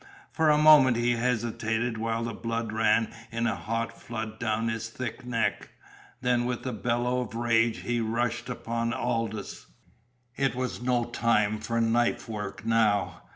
For 0.31 0.49
a 0.49 0.57
moment 0.57 0.97
he 0.97 1.11
hesitated 1.11 1.95
while 1.99 2.23
the 2.23 2.33
blood 2.33 2.71
ran 2.73 3.13
in 3.31 3.45
a 3.45 3.53
hot 3.55 4.01
flood 4.01 4.39
down 4.39 4.67
his 4.67 4.89
thick 4.89 5.23
neck. 5.23 5.69
Then 6.21 6.45
with 6.45 6.65
a 6.65 6.73
bellow 6.73 7.21
of 7.21 7.35
rage 7.35 7.81
he 7.81 8.01
rushed 8.01 8.49
upon 8.49 8.93
Aldous. 8.93 9.67
It 10.35 10.55
was 10.55 10.81
no 10.81 11.03
time 11.05 11.59
for 11.59 11.79
knife 11.79 12.27
work 12.27 12.65
now. 12.65 13.21